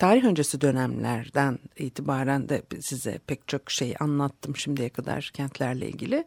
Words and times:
tarih 0.00 0.24
öncesi 0.24 0.60
dönemlerden 0.60 1.58
itibaren 1.78 2.48
de 2.48 2.62
size 2.80 3.18
pek 3.26 3.48
çok 3.48 3.70
şey 3.70 3.94
anlattım 4.00 4.56
şimdiye 4.56 4.88
kadar 4.88 5.30
kentlerle 5.34 5.88
ilgili. 5.88 6.24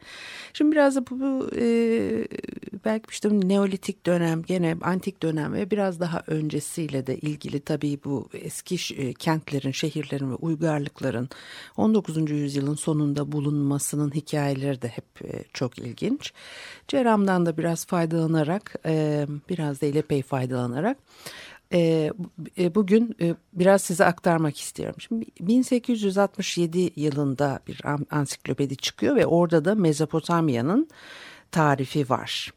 Şimdi 0.54 0.72
biraz 0.72 0.96
da 0.96 1.08
bu, 1.08 1.20
bu 1.20 1.50
e, 1.56 1.66
belki 2.86 3.06
işte 3.12 3.30
Neolitik 3.30 4.06
dönem, 4.06 4.44
gene 4.44 4.78
antik 4.82 5.24
dönem 5.24 5.54
ve 5.54 5.72
biraz 5.72 6.00
daha 6.00 6.24
öncesiyle 6.28 7.08
de 7.08 7.18
ilgili 7.18 7.60
tabii 7.60 8.00
bu 8.06 8.30
eski 8.34 8.96
e, 8.96 9.14
kentlerin, 9.14 9.72
şehirlerin 9.72 10.32
ve 10.32 10.36
uygarlıkların 10.36 11.30
19. 11.78 12.32
yüzyılın 12.32 12.76
sonunda 12.76 13.32
bulunmasının 13.32 14.12
hikayeleri 14.12 14.82
de 14.82 14.88
hep 14.88 15.34
e, 15.34 15.44
çok 15.54 15.80
ilginç. 15.80 16.34
Ceram'dan 16.88 17.46
da 17.46 17.58
biraz 17.58 17.86
faydalanarak, 17.86 18.76
e, 18.86 19.26
biraz 19.50 19.82
da 19.82 19.86
epey 19.86 20.22
faydalanarak 20.22 20.98
e, 21.74 22.12
bugün 22.76 23.16
e, 23.22 23.36
biraz 23.54 23.82
size 23.82 24.06
aktarmak 24.06 24.60
istiyorum. 24.60 24.96
Şimdi 25.00 25.26
1867 25.40 26.92
yılında 26.96 27.60
bir 27.68 27.82
ansiklopedi 28.12 28.78
çıkıyor 28.78 29.16
ve 29.16 29.26
orada 29.26 29.66
da 29.66 29.76
Mezopotamya'nın 29.76 30.88
tarifi 31.52 32.10
var. 32.10 32.54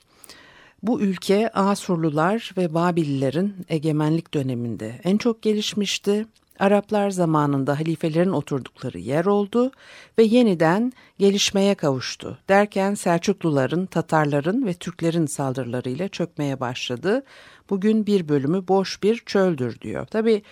Bu 0.83 1.00
ülke 1.00 1.48
Asurlular 1.48 2.53
ve 2.56 2.75
Babililerin 2.75 3.55
egemenlik 3.69 4.34
döneminde 4.34 5.00
en 5.05 5.17
çok 5.17 5.42
gelişmişti. 5.42 6.27
Araplar 6.58 7.10
zamanında 7.10 7.80
halifelerin 7.80 8.30
oturdukları 8.32 8.98
yer 8.98 9.24
oldu 9.24 9.72
ve 10.18 10.22
yeniden 10.22 10.92
gelişmeye 11.18 11.74
kavuştu. 11.74 12.38
Derken 12.48 12.94
Selçukluların, 12.94 13.86
Tatarların 13.86 14.66
ve 14.66 14.74
Türklerin 14.74 15.27
saldırılarıyla 15.27 16.08
çökmeye 16.08 16.60
başladı. 16.60 17.24
Bugün 17.70 18.06
bir 18.06 18.28
bölümü 18.28 18.68
boş 18.68 19.02
bir 19.02 19.22
çöldür 19.27 19.80
diyor. 19.80 20.06
Tabi 20.06 20.42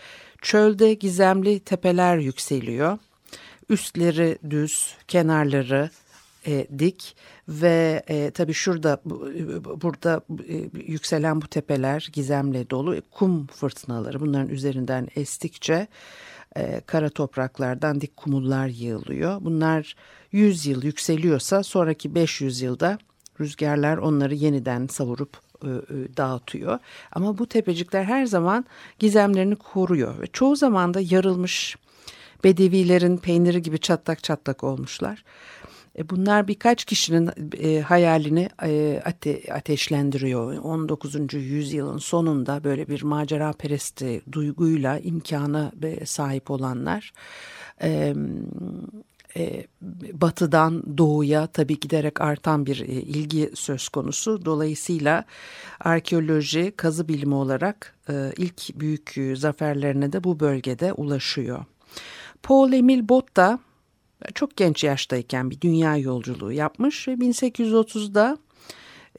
çölde 0.43 0.95
gizemli 0.95 1.61
tepeler 1.61 2.17
yükseliyor. 2.17 2.99
Üstleri 3.69 4.39
düz, 4.51 4.95
kenarları 5.09 5.91
e, 6.47 6.67
dik 6.79 7.17
ve 7.49 8.03
e, 8.09 8.31
tabii 8.31 8.55
şurada 8.55 9.01
burada 9.83 10.21
e, 10.49 10.71
yükselen 10.87 11.43
bu 11.43 11.47
tepeler 11.47 12.09
gizemle 12.13 12.71
dolu 12.71 12.97
kum 13.11 13.47
fırtınaları 13.47 14.21
bunların 14.21 14.49
üzerinden 14.49 15.09
estikçe 15.17 15.87
e, 16.57 16.81
kara 16.87 17.09
topraklardan 17.11 18.01
dik 18.01 18.17
kumullar 18.17 18.69
yığılıyor. 18.69 19.41
Bunlar 19.41 19.97
100 20.33 20.67
yıl 20.67 20.83
yükseliyorsa 20.83 21.63
sonraki 21.63 22.15
500 22.15 22.61
yılda 22.61 22.99
rüzgarlar 23.41 23.97
onları 23.97 24.35
yeniden 24.35 24.87
savurup 24.87 25.39
e, 25.63 25.69
e, 25.69 26.17
dağıtıyor. 26.17 26.79
Ama 27.13 27.39
bu 27.39 27.47
tepecikler 27.47 28.05
her 28.05 28.27
zaman 28.27 28.65
gizemlerini 28.99 29.57
koruyor 29.57 30.21
ve 30.21 30.27
çoğu 30.27 30.57
zaman 30.57 30.95
da 30.95 31.01
yarılmış 31.01 31.77
bedevilerin 32.45 33.17
peyniri 33.17 33.63
gibi 33.63 33.79
çatlak 33.79 34.23
çatlak 34.23 34.65
olmuşlar. 34.65 35.25
E, 35.99 36.11
bunlar 36.11 36.49
birkaç 36.49 36.85
kişinin 36.85 37.31
e, 37.59 37.81
hayalini 37.81 38.49
e, 38.63 39.03
ate, 39.05 39.43
ateşlendiriyor. 39.53 40.59
19. 40.59 41.35
yüzyılın 41.35 41.99
sonunda 41.99 42.65
böyle 42.65 42.89
bir 42.89 43.03
macera 43.03 43.53
peresti 43.53 44.23
duyguyla 44.33 44.99
imkana 44.99 45.73
sahip 46.05 46.51
olanlar 46.51 47.13
batıdan 50.13 50.99
doğuya 50.99 51.47
tabii 51.47 51.81
giderek 51.81 52.21
artan 52.21 52.67
bir 52.67 52.77
ilgi 52.89 53.51
söz 53.55 53.89
konusu. 53.89 54.45
Dolayısıyla 54.45 55.25
arkeoloji 55.81 56.73
kazı 56.77 57.09
bilimi 57.09 57.35
olarak 57.35 57.95
ilk 58.37 58.81
büyük 58.81 59.15
zaferlerine 59.35 60.13
de 60.13 60.25
bu 60.25 60.41
bölgede 60.41 60.93
ulaşıyor. 60.93 61.65
Paul 62.43 62.73
Emil 62.73 63.09
Botta 63.09 63.59
çok 64.35 64.57
genç 64.57 64.85
yaştayken 64.85 65.51
bir 65.51 65.61
dünya 65.61 65.97
yolculuğu 65.97 66.53
yapmış 66.53 67.09
ve 67.09 67.13
1830'da 67.13 68.39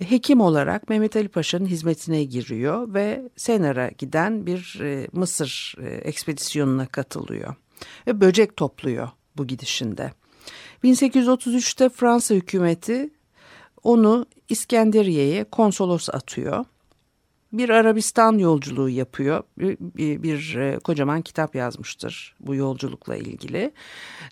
hekim 0.02 0.42
olarak 0.42 0.90
Mehmet 0.90 1.16
Ali 1.16 1.28
Paşa'nın 1.28 1.66
hizmetine 1.66 2.24
giriyor 2.24 2.94
ve 2.94 3.30
Senar'a 3.36 3.88
giden 3.88 4.46
bir 4.46 4.80
e, 4.82 5.08
Mısır 5.12 5.76
e, 5.82 5.88
ekspedisyonuna 5.90 6.86
katılıyor 6.86 7.56
ve 8.08 8.22
böcek 8.22 8.58
topluyor 8.58 9.10
bu 9.38 9.48
gidişinde. 9.48 10.12
1833'te 10.84 11.90
Fransa 11.90 12.36
hükümeti 12.36 13.10
onu 13.84 14.26
İskenderiye'ye 14.50 15.44
konsolos 15.44 16.10
atıyor 16.10 16.66
bir 17.58 17.70
Arabistan 17.70 18.38
yolculuğu 18.38 18.90
yapıyor. 18.90 19.44
Bir, 19.60 19.78
bir, 19.80 20.24
bir 20.24 20.56
e, 20.56 20.80
kocaman 20.80 21.22
kitap 21.22 21.56
yazmıştır 21.56 22.36
bu 22.40 22.56
yolculukla 22.56 23.16
ilgili. 23.16 23.72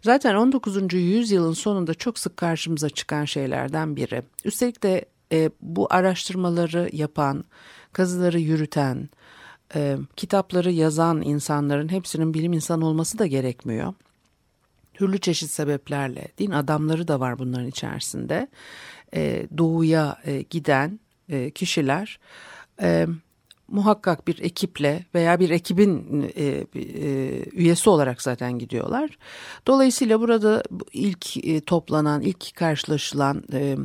Zaten 0.01 0.35
19. 0.35 0.93
yüzyılın 0.93 1.53
sonunda 1.53 1.93
çok 1.93 2.19
sık 2.19 2.37
karşımıza 2.37 2.89
çıkan 2.89 3.25
şeylerden 3.25 3.95
biri. 3.95 4.23
Üstelik 4.45 4.83
de 4.83 5.05
e, 5.31 5.49
bu 5.61 5.87
araştırmaları 5.89 6.89
yapan, 6.93 7.43
kazıları 7.93 8.39
yürüten, 8.39 9.09
e, 9.75 9.97
kitapları 10.15 10.71
yazan 10.71 11.21
insanların 11.21 11.91
hepsinin 11.91 12.33
bilim 12.33 12.53
insanı 12.53 12.85
olması 12.85 13.19
da 13.19 13.25
gerekmiyor. 13.25 13.93
Türlü 14.93 15.17
çeşit 15.17 15.49
sebeplerle 15.51 16.27
din 16.37 16.51
adamları 16.51 17.07
da 17.07 17.19
var 17.19 17.39
bunların 17.39 17.67
içerisinde. 17.67 18.47
E, 19.15 19.47
doğuya 19.57 20.17
e, 20.25 20.41
giden 20.41 20.99
e, 21.29 21.51
kişiler 21.51 22.19
e, 22.83 23.07
muhakkak 23.67 24.27
bir 24.27 24.39
ekiple 24.39 25.05
veya 25.15 25.39
bir 25.39 25.49
ekibin 25.49 26.21
e, 26.35 26.43
e, 26.43 27.43
üyesi 27.43 27.89
olarak 27.89 28.21
zaten 28.21 28.59
gidiyorlar. 28.59 29.17
Dolayısıyla 29.67 30.21
burada 30.21 30.63
ilk 30.93 31.47
e, 31.47 31.61
toplanan, 31.61 32.21
ilk 32.21 32.55
karşılaşılan 32.55 33.43
e, 33.53 33.77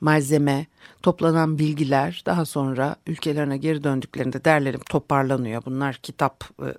malzeme, 0.00 0.66
toplanan 1.02 1.58
bilgiler 1.58 2.22
daha 2.26 2.44
sonra 2.44 2.96
ülkelerine 3.06 3.56
geri 3.56 3.84
döndüklerinde 3.84 4.44
derlenip 4.44 4.90
toparlanıyor. 4.90 5.62
Bunlar 5.66 5.94
kitap 5.94 6.44
e, 6.62 6.66
e, 6.66 6.74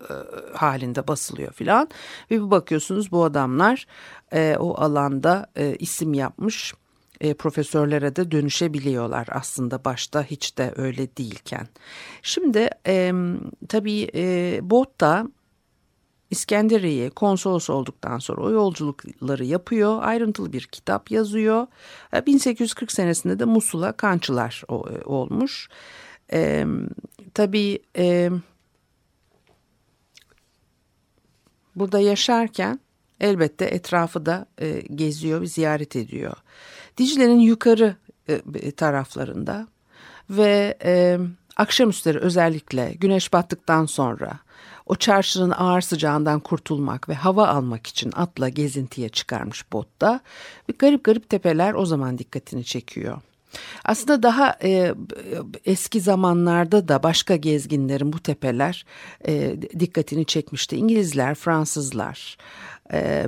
halinde 0.53 1.07
basılıyor 1.07 1.53
filan 1.53 1.89
ve 2.31 2.35
bir 2.35 2.51
bakıyorsunuz 2.51 3.11
bu 3.11 3.23
adamlar 3.23 3.87
e, 4.33 4.55
o 4.59 4.81
alanda 4.81 5.47
e, 5.55 5.75
isim 5.75 6.13
yapmış 6.13 6.73
e, 7.21 7.33
profesörlere 7.33 8.15
de 8.15 8.31
dönüşebiliyorlar 8.31 9.27
aslında 9.31 9.85
başta 9.85 10.23
hiç 10.23 10.57
de 10.57 10.73
öyle 10.75 11.17
değilken. 11.17 11.67
Şimdi 12.21 12.69
e, 12.87 13.13
tabii 13.69 14.09
e, 14.15 14.59
Bot 14.61 15.01
da 15.01 15.27
İskenderiye'ye 16.29 17.09
konsolos 17.09 17.69
olduktan 17.69 18.17
sonra 18.17 18.41
o 18.41 18.51
yolculukları 18.51 19.45
yapıyor. 19.45 19.99
Ayrıntılı 20.01 20.53
bir 20.53 20.61
kitap 20.61 21.11
yazıyor. 21.11 21.67
1840 22.27 22.91
e, 22.91 22.93
senesinde 22.93 23.39
de 23.39 23.45
Musul'a 23.45 23.91
kançılar 23.91 24.63
e, 24.69 24.73
olmuş. 25.05 25.69
E, 26.33 26.65
tabii 27.33 27.79
e, 27.97 28.29
burada 31.75 31.99
yaşarken 31.99 32.79
elbette 33.19 33.65
etrafı 33.65 34.25
da 34.25 34.45
e, 34.57 34.79
geziyor, 34.79 35.45
ziyaret 35.45 35.95
ediyor. 35.95 36.37
Dicle'nin 36.97 37.39
yukarı 37.39 37.95
e, 38.27 38.71
taraflarında 38.71 39.67
ve 40.29 40.77
e, 40.83 41.17
akşamüstleri 41.57 42.19
özellikle 42.19 42.93
güneş 42.99 43.33
battıktan 43.33 43.85
sonra 43.85 44.39
o 44.85 44.95
çarşının 44.95 45.51
ağır 45.51 45.81
sıcağından 45.81 46.39
kurtulmak 46.39 47.09
ve 47.09 47.13
hava 47.13 47.47
almak 47.47 47.87
için 47.87 48.11
atla 48.15 48.49
gezintiye 48.49 49.09
çıkarmış 49.09 49.71
botta. 49.71 50.19
Bir 50.69 50.77
garip 50.77 51.03
garip 51.03 51.29
tepeler 51.29 51.73
o 51.73 51.85
zaman 51.85 52.17
dikkatini 52.17 52.63
çekiyor. 52.63 53.21
Aslında 53.85 54.23
daha 54.23 54.55
e, 54.63 54.93
eski 55.65 56.01
zamanlarda 56.01 56.87
da 56.87 57.03
başka 57.03 57.35
gezginlerin 57.35 58.13
bu 58.13 58.19
tepeler 58.19 58.85
e, 59.27 59.55
dikkatini 59.79 60.25
çekmişti. 60.25 60.75
İngilizler, 60.75 61.35
Fransızlar, 61.35 62.37
e, 62.93 63.27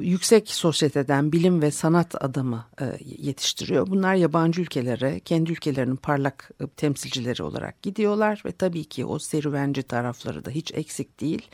yüksek 0.00 0.50
sosyeteden 0.50 1.32
bilim 1.32 1.62
ve 1.62 1.70
sanat 1.70 2.24
adamı 2.24 2.64
e, 2.80 2.84
yetiştiriyor. 3.04 3.86
Bunlar 3.86 4.14
yabancı 4.14 4.60
ülkelere, 4.60 5.20
kendi 5.20 5.52
ülkelerinin 5.52 5.96
parlak 5.96 6.50
e, 6.60 6.66
temsilcileri 6.66 7.42
olarak 7.42 7.82
gidiyorlar 7.82 8.42
ve 8.46 8.52
tabii 8.52 8.84
ki 8.84 9.04
o 9.04 9.18
serüvenci 9.18 9.82
tarafları 9.82 10.44
da 10.44 10.50
hiç 10.50 10.74
eksik 10.74 11.20
değil. 11.20 11.48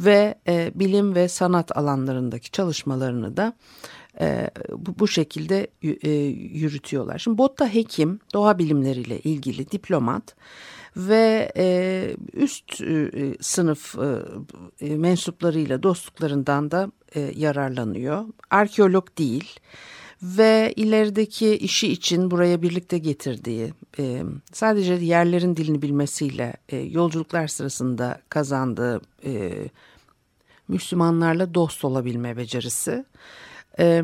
Ve 0.00 0.34
e, 0.48 0.72
bilim 0.74 1.14
ve 1.14 1.28
sanat 1.28 1.76
alanlarındaki 1.76 2.50
çalışmalarını 2.50 3.36
da 3.36 3.52
e, 4.20 4.50
bu, 4.72 4.98
bu 4.98 5.08
şekilde 5.08 5.66
e, 5.82 6.10
yürütüyorlar. 6.32 7.18
Şimdi 7.18 7.38
Botta 7.38 7.74
hekim, 7.74 8.20
doğa 8.34 8.58
bilimleriyle 8.58 9.18
ilgili 9.18 9.70
diplomat 9.70 10.36
ve 10.96 11.52
e, 11.56 12.16
üst 12.32 12.80
e, 12.80 13.10
sınıf 13.40 13.94
e, 14.80 14.96
mensuplarıyla 14.96 15.82
dostluklarından 15.82 16.70
da 16.70 16.92
e, 17.14 17.32
yararlanıyor. 17.36 18.24
Arkeolog 18.50 19.18
değil 19.18 19.60
ve 20.22 20.72
ilerideki 20.76 21.56
işi 21.56 21.88
için 21.88 22.30
buraya 22.30 22.62
birlikte 22.62 22.98
getirdiği 22.98 23.72
e, 23.98 24.22
sadece 24.52 24.94
yerlerin 24.94 25.56
dilini 25.56 25.82
bilmesiyle 25.82 26.54
e, 26.68 26.76
yolculuklar 26.76 27.48
sırasında 27.48 28.20
kazandığı 28.28 29.00
e, 29.24 29.52
Müslümanlarla 30.68 31.54
dost 31.54 31.84
olabilme 31.84 32.36
becerisi 32.36 33.04
e, 33.78 34.02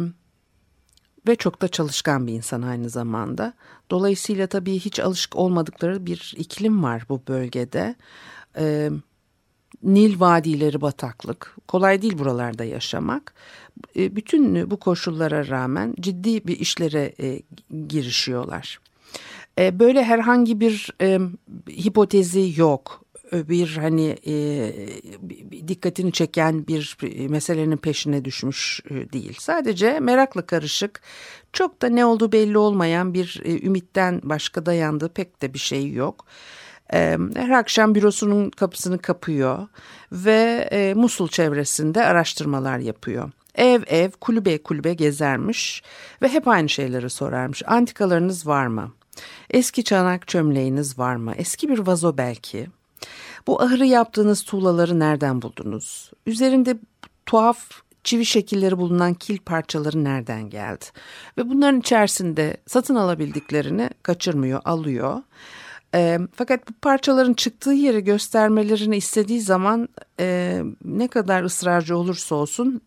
ve 1.29 1.37
çok 1.37 1.63
da 1.63 1.69
çalışkan 1.69 2.27
bir 2.27 2.33
insan 2.33 2.63
aynı 2.63 2.91
zamanda. 2.91 3.55
Dolayısıyla 3.91 4.47
tabii 4.47 4.79
hiç 4.79 5.01
alışık 5.01 5.37
olmadıkları 5.37 6.07
bir 6.07 6.35
iklim 6.37 6.83
var 6.83 7.05
bu 7.09 7.23
bölgede. 7.29 7.95
E, 8.59 8.91
Nil 9.83 10.21
vadileri 10.21 10.81
bataklık. 10.81 11.57
Kolay 11.69 12.03
değil 12.03 12.19
buralarda 12.19 12.65
yaşamak. 12.65 13.35
E, 13.97 14.17
bütün 14.17 14.71
bu 14.71 14.77
koşullara 14.77 15.49
rağmen 15.49 15.95
ciddi 16.01 16.47
bir 16.47 16.61
işlere 16.61 17.15
e, 17.21 17.43
girişiyorlar. 17.89 18.81
E, 19.59 19.79
böyle 19.79 20.05
herhangi 20.05 20.61
bir 20.61 20.91
e, 21.01 21.19
hipotezi 21.69 22.55
yok 22.57 23.04
bir 23.33 23.77
hani 23.77 24.17
e, 24.27 24.73
dikkatini 25.69 26.13
çeken 26.13 26.67
bir 26.67 26.97
meselenin 27.29 27.77
peşine 27.77 28.25
düşmüş 28.25 28.81
e, 28.91 29.13
değil. 29.13 29.37
Sadece 29.39 30.01
merakla 30.01 30.47
karışık, 30.47 31.01
çok 31.53 31.83
da 31.83 31.89
ne 31.89 32.05
olduğu 32.05 32.33
belli 32.33 32.59
olmayan 32.59 33.15
bir 33.15 33.43
e, 33.45 33.67
ümitten 33.67 34.21
başka 34.25 34.67
dayandığı 34.67 35.09
pek 35.09 35.43
de 35.43 35.55
bir 35.55 35.59
şey 35.59 35.93
yok. 35.93 36.27
E, 36.93 37.19
her 37.35 37.51
akşam 37.51 37.95
bürosunun 37.95 38.51
kapısını 38.51 38.99
kapıyor 38.99 39.69
ve 40.13 40.69
e, 40.73 40.95
Musul 40.95 41.29
çevresinde 41.29 42.05
araştırmalar 42.05 42.79
yapıyor. 42.79 43.31
Ev 43.55 43.83
ev, 43.87 44.11
kulübe 44.11 44.63
kulübe 44.63 44.95
gezermiş 44.95 45.83
ve 46.23 46.29
hep 46.29 46.49
aynı 46.49 46.69
şeyleri 46.69 47.11
sorarmış. 47.11 47.63
Antikalarınız 47.67 48.47
var 48.47 48.67
mı? 48.67 48.93
Eski 49.51 49.85
çanak 49.85 50.29
çömleğiniz 50.29 50.99
var 50.99 51.17
mı? 51.17 51.33
Eski 51.37 51.69
bir 51.69 51.79
vazo 51.79 52.17
belki. 52.17 52.67
Bu 53.47 53.63
ahırı 53.63 53.87
yaptığınız 53.87 54.43
tuğlaları 54.43 54.99
nereden 54.99 55.43
buldunuz? 55.43 56.11
Üzerinde 56.27 56.79
tuhaf 57.27 57.71
çivi 58.05 58.27
şekilleri 58.27 58.79
bulunan 58.79 59.15
kil 59.15 59.39
parçaları 59.39 60.05
nereden 60.05 60.51
geldi? 60.51 60.85
Ve 61.39 61.51
bunların 61.51 61.81
içerisinde 61.81 62.57
satın 62.67 62.95
alabildiklerini 62.95 63.91
kaçırmıyor, 64.03 64.61
alıyor. 64.65 65.23
E, 65.95 66.19
fakat 66.37 66.69
bu 66.69 66.73
parçaların 66.73 67.35
çıktığı 67.35 67.73
yeri 67.73 68.05
göstermelerini 68.05 68.97
istediği 68.97 69.41
zaman 69.41 69.89
e, 70.21 70.61
ne 70.85 71.09
kadar 71.09 71.43
ısrarcı 71.43 71.97
olursa 71.97 72.35
olsun 72.35 72.81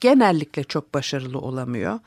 genellikle 0.00 0.64
çok 0.64 0.94
başarılı 0.94 1.38
olamıyor. 1.38 1.98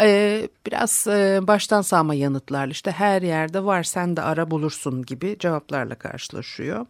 Ee, 0.00 0.48
biraz 0.66 1.06
e, 1.06 1.40
baştan 1.42 1.82
sağma 1.82 2.14
yanıtlarla 2.14 2.72
işte 2.72 2.90
her 2.90 3.22
yerde 3.22 3.64
var 3.64 3.82
sen 3.82 4.16
de 4.16 4.22
ara 4.22 4.50
bulursun 4.50 5.02
gibi 5.02 5.36
cevaplarla 5.38 5.94
karşılaşıyor. 5.94 6.86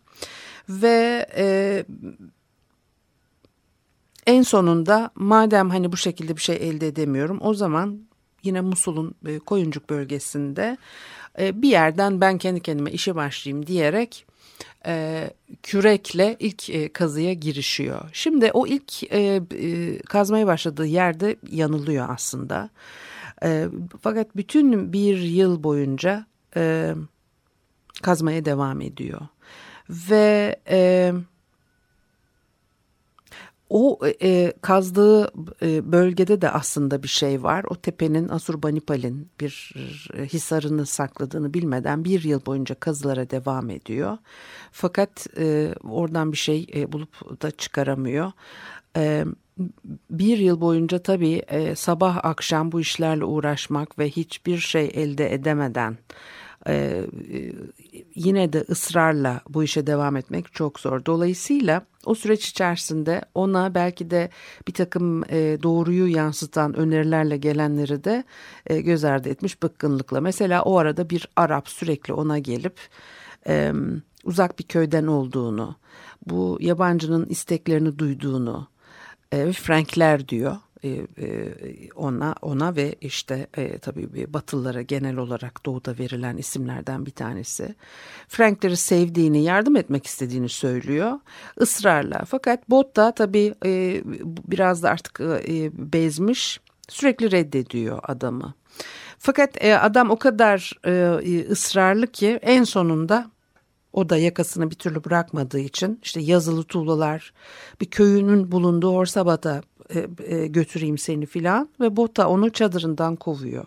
Ve 0.68 1.26
e, 1.36 1.84
en 4.26 4.42
sonunda 4.42 5.10
madem 5.14 5.70
hani 5.70 5.92
bu 5.92 5.96
şekilde 5.96 6.36
bir 6.36 6.40
şey 6.40 6.56
elde 6.56 6.86
edemiyorum 6.86 7.38
o 7.40 7.54
zaman 7.54 8.00
yine 8.42 8.60
Musul'un 8.60 9.14
e, 9.26 9.38
Koyuncuk 9.38 9.90
bölgesinde 9.90 10.76
e, 11.38 11.62
bir 11.62 11.68
yerden 11.68 12.20
ben 12.20 12.38
kendi 12.38 12.60
kendime 12.60 12.90
işe 12.90 13.14
başlayayım 13.14 13.66
diyerek 13.66 14.26
e, 14.86 15.30
kürekle 15.62 16.36
ilk 16.38 16.70
e, 16.70 16.92
kazıya 16.92 17.32
girişiyor. 17.32 18.10
Şimdi 18.12 18.50
o 18.52 18.66
ilk 18.66 19.12
e, 19.12 19.42
e, 19.54 19.98
kazmaya 19.98 20.46
başladığı 20.46 20.86
yerde 20.86 21.36
yanılıyor 21.50 22.06
aslında. 22.10 22.70
E, 23.44 23.66
fakat 24.00 24.36
bütün 24.36 24.92
bir 24.92 25.18
yıl 25.18 25.62
boyunca 25.62 26.26
e, 26.56 26.94
kazmaya 28.02 28.44
devam 28.44 28.80
ediyor. 28.80 29.20
Ve... 29.90 30.56
E, 30.70 31.12
o 33.70 33.98
e, 34.22 34.52
kazdığı 34.62 35.32
e, 35.62 35.92
bölgede 35.92 36.40
de 36.40 36.50
aslında 36.50 37.02
bir 37.02 37.08
şey 37.08 37.42
var. 37.42 37.64
O 37.70 37.74
tepenin 37.74 38.28
Asurbanipal'in 38.28 39.30
bir 39.40 39.74
e, 40.14 40.26
hisarını 40.26 40.86
sakladığını 40.86 41.54
bilmeden 41.54 42.04
bir 42.04 42.24
yıl 42.24 42.46
boyunca 42.46 42.74
kazılara 42.74 43.30
devam 43.30 43.70
ediyor. 43.70 44.18
Fakat 44.72 45.26
e, 45.38 45.74
oradan 45.84 46.32
bir 46.32 46.36
şey 46.36 46.66
e, 46.74 46.92
bulup 46.92 47.42
da 47.42 47.50
çıkaramıyor. 47.50 48.32
E, 48.96 49.24
bir 50.10 50.38
yıl 50.38 50.60
boyunca 50.60 50.98
tabii 50.98 51.42
e, 51.48 51.74
sabah 51.74 52.24
akşam 52.24 52.72
bu 52.72 52.80
işlerle 52.80 53.24
uğraşmak 53.24 53.98
ve 53.98 54.10
hiçbir 54.10 54.58
şey 54.58 54.90
elde 54.94 55.34
edemeden 55.34 55.98
e, 56.68 57.06
yine 58.14 58.52
de 58.52 58.64
ısrarla 58.68 59.40
bu 59.48 59.64
işe 59.64 59.86
devam 59.86 60.16
etmek 60.16 60.54
çok 60.54 60.80
zor. 60.80 61.04
Dolayısıyla 61.04 61.82
o 62.08 62.14
süreç 62.14 62.48
içerisinde 62.48 63.22
ona 63.34 63.74
belki 63.74 64.10
de 64.10 64.30
bir 64.68 64.72
takım 64.72 65.24
e, 65.30 65.58
doğruyu 65.62 66.06
yansıtan 66.06 66.74
önerilerle 66.74 67.36
gelenleri 67.36 68.04
de 68.04 68.24
e, 68.66 68.80
göz 68.80 69.04
ardı 69.04 69.28
etmiş 69.28 69.62
bıkkınlıkla. 69.62 70.20
Mesela 70.20 70.62
o 70.62 70.78
arada 70.78 71.10
bir 71.10 71.28
Arap 71.36 71.68
sürekli 71.68 72.12
ona 72.12 72.38
gelip 72.38 72.80
e, 73.48 73.72
uzak 74.24 74.58
bir 74.58 74.64
köyden 74.64 75.06
olduğunu, 75.06 75.76
bu 76.26 76.58
yabancının 76.60 77.26
isteklerini 77.26 77.98
duyduğunu, 77.98 78.68
e, 79.32 79.52
Frankler 79.52 80.28
diyor 80.28 80.56
ona 81.96 82.34
ona 82.42 82.76
ve 82.76 82.94
işte 83.00 83.46
e, 83.56 83.78
tabii 83.78 84.32
Batılılara 84.32 84.82
genel 84.82 85.16
olarak 85.16 85.66
doğuda 85.66 85.98
verilen 85.98 86.36
isimlerden 86.36 87.06
bir 87.06 87.10
tanesi. 87.10 87.74
Frankleri 88.28 88.76
sevdiğini, 88.76 89.42
yardım 89.42 89.76
etmek 89.76 90.06
istediğini 90.06 90.48
söylüyor 90.48 91.20
ısrarla. 91.60 92.24
Fakat 92.24 92.70
Bot 92.70 92.96
da 92.96 93.12
tabii 93.12 93.54
e, 93.64 94.02
biraz 94.24 94.82
da 94.82 94.90
artık 94.90 95.20
e, 95.20 95.70
bezmiş, 95.92 96.60
sürekli 96.88 97.30
reddediyor 97.30 98.00
adamı. 98.02 98.54
Fakat 99.18 99.64
e, 99.64 99.78
adam 99.78 100.10
o 100.10 100.16
kadar 100.16 100.72
e, 100.86 101.44
ısrarlı 101.50 102.06
ki 102.06 102.38
en 102.42 102.64
sonunda 102.64 103.30
o 103.92 104.08
da 104.08 104.16
yakasını 104.16 104.70
bir 104.70 104.76
türlü 104.76 105.04
bırakmadığı 105.04 105.58
için 105.58 106.00
işte 106.02 106.20
yazılı 106.20 106.64
tuğlalar 106.64 107.32
bir 107.80 107.86
köyünün 107.86 108.52
bulunduğu 108.52 108.92
Horsabata 108.92 109.62
e, 109.94 110.06
e, 110.24 110.46
götüreyim 110.46 110.98
seni 110.98 111.26
filan 111.26 111.68
ve 111.80 111.96
Bota 111.96 112.28
onu 112.28 112.50
çadırından 112.50 113.16
kovuyor. 113.16 113.66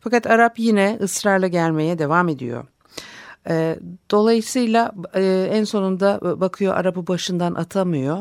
Fakat 0.00 0.26
Arap 0.26 0.58
yine 0.58 0.98
ısrarla 1.02 1.46
gelmeye 1.46 1.98
devam 1.98 2.28
ediyor. 2.28 2.64
E, 3.48 3.78
dolayısıyla 4.10 4.92
e, 5.14 5.48
en 5.52 5.64
sonunda 5.64 6.20
bakıyor 6.40 6.74
Arap'ı 6.74 7.06
başından 7.06 7.54
atamıyor. 7.54 8.18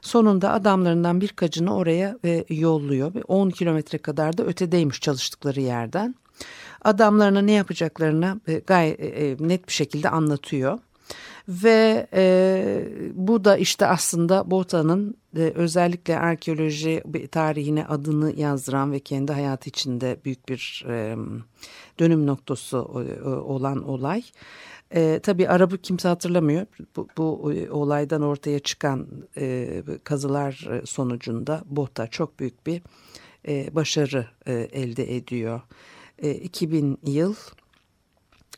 Sonunda 0.00 0.52
adamlarından 0.52 1.20
birkaçını 1.20 1.76
oraya 1.76 2.18
e, 2.24 2.44
yolluyor. 2.48 3.12
10 3.28 3.50
kilometre 3.50 3.98
kadar 3.98 4.38
da 4.38 4.44
ötedeymiş 4.44 5.00
çalıştıkları 5.00 5.60
yerden. 5.60 6.14
Adamlarına 6.84 7.40
ne 7.40 7.52
yapacaklarını 7.52 8.40
e, 8.48 8.54
gayet 8.58 9.00
e, 9.00 9.36
net 9.48 9.68
bir 9.68 9.72
şekilde 9.72 10.08
anlatıyor. 10.08 10.78
Ve 11.48 12.06
e, 12.14 12.84
bu 13.14 13.44
da 13.44 13.56
işte 13.56 13.86
aslında 13.86 14.50
Bota'nın 14.50 15.14
e, 15.36 15.40
özellikle 15.40 16.18
arkeoloji 16.18 17.02
tarihine 17.30 17.86
adını 17.86 18.40
yazdıran 18.40 18.92
ve 18.92 19.00
kendi 19.00 19.32
hayatı 19.32 19.68
içinde 19.68 20.16
büyük 20.24 20.48
bir 20.48 20.84
e, 20.88 21.16
dönüm 21.98 22.26
noktası 22.26 22.76
e, 22.76 23.28
olan 23.28 23.88
olay. 23.88 24.22
E, 24.94 25.20
tabii 25.22 25.48
Arap'ı 25.48 25.78
kimse 25.78 26.08
hatırlamıyor. 26.08 26.66
Bu, 26.96 27.08
bu 27.18 27.52
e, 27.52 27.70
olaydan 27.70 28.22
ortaya 28.22 28.58
çıkan 28.58 29.06
e, 29.36 29.82
kazılar 30.04 30.68
sonucunda 30.84 31.62
Bota 31.66 32.06
çok 32.06 32.40
büyük 32.40 32.66
bir 32.66 32.82
e, 33.48 33.74
başarı 33.74 34.26
e, 34.46 34.52
elde 34.52 35.16
ediyor. 35.16 35.60
2000 36.30 36.98
yıl 37.06 37.34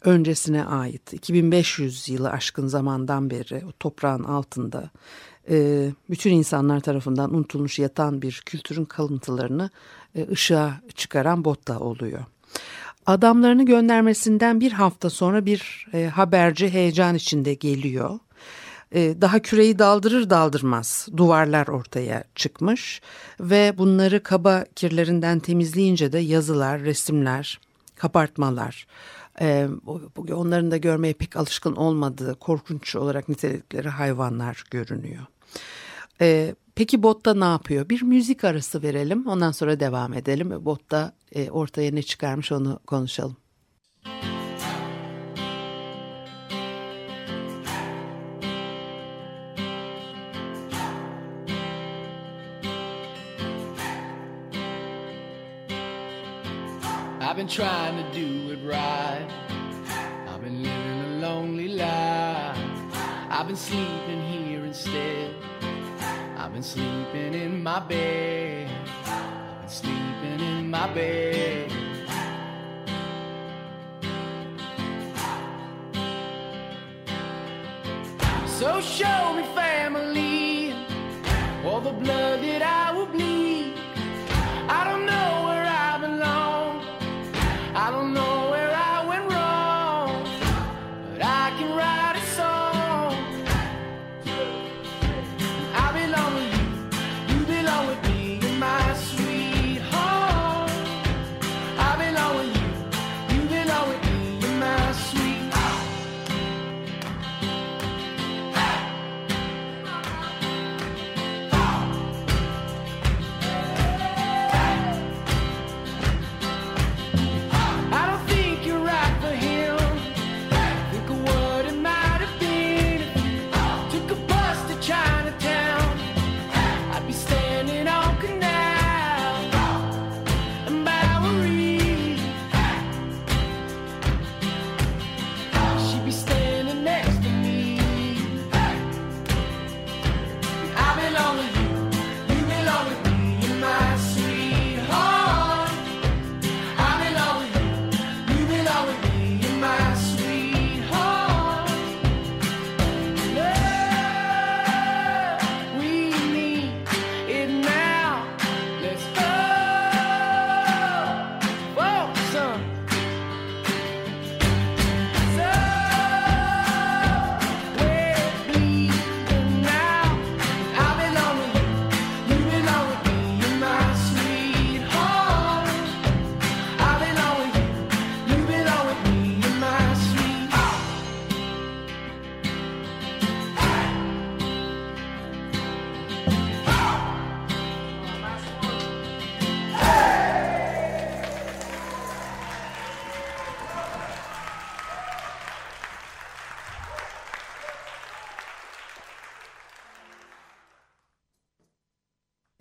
öncesine 0.05 0.65
ait 0.65 1.13
2500 1.13 2.09
yılı 2.09 2.31
aşkın 2.31 2.67
zamandan 2.67 3.31
beri 3.31 3.63
o 3.69 3.73
toprağın 3.73 4.25
altında 4.25 4.91
e, 5.51 5.89
bütün 6.11 6.33
insanlar 6.33 6.81
tarafından 6.81 7.35
unutulmuş 7.35 7.79
yatan 7.79 8.23
bir 8.23 8.43
kültürün 8.47 8.85
kalıntılarını 8.85 9.71
e, 10.15 10.29
ışığa 10.31 10.81
çıkaran 10.95 11.45
Botta 11.45 11.79
oluyor. 11.79 12.25
Adamlarını 13.07 13.65
göndermesinden 13.65 14.61
bir 14.61 14.73
hafta 14.73 15.11
sonra 15.11 15.47
bir 15.47 15.87
e, 15.93 16.07
haberci 16.07 16.69
heyecan 16.71 17.15
içinde 17.15 17.55
geliyor. 17.55 18.19
E, 18.95 19.21
daha 19.21 19.39
küreyi 19.39 19.79
daldırır 19.79 20.31
daldırmaz 20.31 21.09
duvarlar 21.17 21.69
ortaya 21.69 22.25
çıkmış 22.35 23.01
ve 23.41 23.75
bunları 23.79 24.23
kaba 24.23 24.65
kirlerinden 24.77 25.39
temizleyince 25.39 26.13
de 26.13 26.19
yazılar, 26.19 26.81
resimler, 26.81 27.61
kapartmalar, 27.97 28.87
e, 29.41 29.69
onların 30.33 30.71
da 30.71 30.77
görmeye 30.77 31.13
pek 31.13 31.37
alışkın 31.37 31.77
olmadığı 31.77 32.35
korkunç 32.35 32.97
olarak 32.97 33.29
nitelikleri 33.29 33.89
hayvanlar 33.89 34.65
görünüyor. 34.71 35.27
E, 36.21 36.55
peki 36.75 37.03
botta 37.03 37.35
ne 37.35 37.45
yapıyor? 37.45 37.89
Bir 37.89 38.03
müzik 38.03 38.45
arası 38.45 38.83
verelim 38.83 39.27
ondan 39.27 39.53
sonra 39.53 39.81
devam 39.81 40.15
edelim. 40.15 40.65
Botta 40.65 41.13
ortaya 41.51 41.93
ne 41.93 42.03
çıkarmış 42.03 42.53
onu 42.53 42.81
konuşalım. 42.87 43.37
I've 44.07 44.34
been 57.45 57.53
trying 57.53 57.97
to 58.03 58.19
do 58.19 58.53
it 58.53 58.59
right. 58.65 59.29
I've 60.29 60.41
been 60.41 60.63
living 60.63 61.01
a 61.01 61.19
lonely 61.19 61.69
life. 61.69 62.57
I've 63.29 63.47
been 63.47 63.57
sleeping 63.57 64.23
here 64.23 64.65
instead. 64.65 65.35
I've 66.39 66.55
been 66.55 66.63
sleeping 66.63 67.35
in 67.35 67.63
my 67.63 67.81
bed. 67.81 68.71
I've 69.05 69.61
been 69.61 69.69
sleeping 69.69 70.41
in 70.41 70.71
my 70.71 70.87
bed. 70.95 71.71
So 78.47 78.81
show 78.81 79.35
me 79.35 79.43
family, 79.55 80.73
all 81.67 81.83
the 81.83 81.93
blood 81.93 82.41
that 82.41 82.63
I 82.63 82.97
will 82.97 83.07
bleed. 83.07 83.54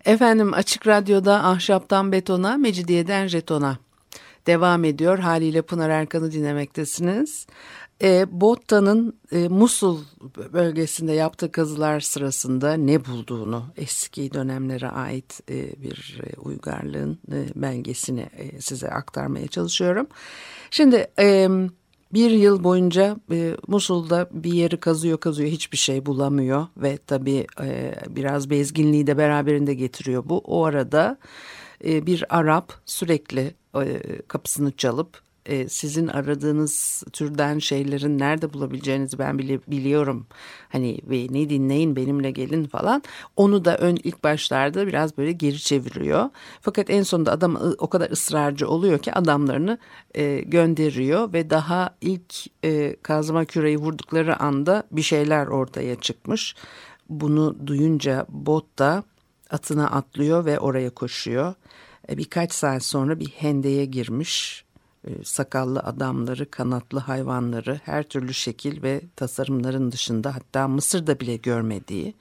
Efendim 0.04 0.54
Açık 0.54 0.86
Radyo'da 0.86 1.44
Ahşaptan 1.44 2.12
Betona, 2.12 2.56
Mecidiyeden 2.56 3.26
Jeton'a 3.26 3.78
devam 4.46 4.84
ediyor. 4.84 5.18
Haliyle 5.18 5.62
Pınar 5.62 5.90
Erkan'ı 5.90 6.32
dinlemektesiniz. 6.32 7.46
E, 8.02 8.40
Botta'nın 8.40 9.18
e, 9.32 9.48
Musul 9.48 9.98
bölgesinde 10.52 11.12
yaptığı 11.12 11.52
kazılar 11.52 12.00
sırasında 12.00 12.74
ne 12.74 13.04
bulduğunu 13.04 13.64
eski 13.76 14.32
dönemlere 14.32 14.88
ait 14.88 15.40
e, 15.50 15.82
bir 15.82 16.20
e, 16.26 16.40
uygarlığın 16.40 17.18
e, 17.32 17.46
belgesini 17.54 18.20
e, 18.36 18.60
size 18.60 18.88
aktarmaya 18.88 19.48
çalışıyorum. 19.48 20.06
Şimdi 20.70 21.06
e, 21.18 21.48
bir 22.12 22.30
yıl 22.30 22.64
boyunca 22.64 23.16
e, 23.32 23.56
Musul'da 23.68 24.28
bir 24.32 24.52
yeri 24.52 24.80
kazıyor 24.80 25.20
kazıyor 25.20 25.50
hiçbir 25.50 25.76
şey 25.76 26.06
bulamıyor 26.06 26.66
ve 26.76 26.98
tabii 27.06 27.46
e, 27.60 27.94
biraz 28.08 28.50
bezginliği 28.50 29.06
de 29.06 29.18
beraberinde 29.18 29.74
getiriyor 29.74 30.22
bu. 30.26 30.38
O 30.38 30.64
arada 30.64 31.18
e, 31.84 32.06
bir 32.06 32.24
Arap 32.38 32.72
sürekli 32.86 33.54
e, 33.76 34.02
kapısını 34.28 34.72
çalıp 34.72 35.22
e, 35.46 35.68
sizin 35.68 36.08
aradığınız 36.08 37.04
türden 37.12 37.58
şeylerin 37.58 38.18
nerede 38.18 38.52
bulabileceğinizi 38.52 39.18
ben 39.18 39.38
bile 39.38 39.60
biliyorum. 39.66 40.26
Hani 40.68 40.98
beni 41.04 41.50
dinleyin 41.50 41.96
benimle 41.96 42.30
gelin 42.30 42.64
falan. 42.64 43.02
Onu 43.36 43.64
da 43.64 43.76
ön 43.76 43.98
ilk 44.04 44.24
başlarda 44.24 44.86
biraz 44.86 45.18
böyle 45.18 45.32
geri 45.32 45.58
çeviriyor. 45.58 46.30
Fakat 46.60 46.90
en 46.90 47.02
sonunda 47.02 47.32
adam 47.32 47.58
o 47.78 47.90
kadar 47.90 48.10
ısrarcı 48.10 48.68
oluyor 48.68 48.98
ki 48.98 49.12
adamlarını 49.12 49.78
e, 50.14 50.40
gönderiyor 50.40 51.32
ve 51.32 51.50
daha 51.50 51.96
ilk 52.00 52.34
e, 52.64 52.96
kazma 53.02 53.44
küreyi 53.44 53.78
vurdukları 53.78 54.40
anda 54.40 54.82
bir 54.92 55.02
şeyler 55.02 55.46
ortaya 55.46 56.00
çıkmış. 56.00 56.54
Bunu 57.08 57.66
duyunca 57.66 58.26
bot 58.28 58.78
da 58.78 59.04
atına 59.50 59.90
atlıyor 59.90 60.44
ve 60.44 60.58
oraya 60.58 60.90
koşuyor. 60.90 61.54
E, 62.08 62.18
birkaç 62.18 62.52
saat 62.52 62.84
sonra 62.84 63.20
bir 63.20 63.28
hendeye 63.28 63.84
girmiş 63.84 64.63
sakallı 65.24 65.80
adamları, 65.80 66.50
kanatlı 66.50 66.98
hayvanları, 66.98 67.80
her 67.84 68.02
türlü 68.02 68.34
şekil 68.34 68.82
ve 68.82 69.00
tasarımların 69.16 69.92
dışında 69.92 70.34
hatta 70.34 70.68
Mısır'da 70.68 71.20
bile 71.20 71.36
görmediği 71.36 72.14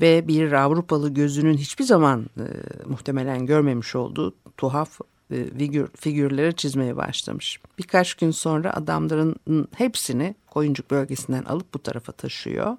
ve 0.00 0.28
bir 0.28 0.52
Avrupalı 0.52 1.14
gözünün 1.14 1.56
hiçbir 1.56 1.84
zaman 1.84 2.26
e, 2.36 2.44
muhtemelen 2.86 3.46
görmemiş 3.46 3.96
olduğu 3.96 4.34
tuhaf 4.56 5.00
e, 5.30 5.44
figür, 5.58 5.88
figürleri 5.96 6.56
çizmeye 6.56 6.96
başlamış. 6.96 7.60
Birkaç 7.78 8.14
gün 8.14 8.30
sonra 8.30 8.74
adamların 8.74 9.36
hepsini 9.76 10.34
Koyuncuk 10.50 10.90
bölgesinden 10.90 11.44
alıp 11.44 11.74
bu 11.74 11.78
tarafa 11.78 12.12
taşıyor. 12.12 12.76